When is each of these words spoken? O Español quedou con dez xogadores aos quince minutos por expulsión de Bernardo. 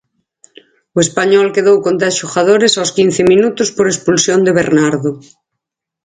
O 0.97 0.97
Español 1.05 1.47
quedou 1.55 1.77
con 1.85 1.95
dez 2.03 2.15
xogadores 2.21 2.73
aos 2.75 2.93
quince 2.97 3.21
minutos 3.31 3.67
por 3.75 3.85
expulsión 3.87 4.39
de 4.43 4.55
Bernardo. 4.59 5.11